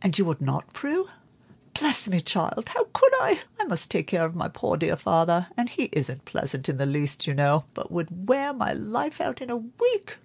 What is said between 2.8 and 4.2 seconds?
could I? I must take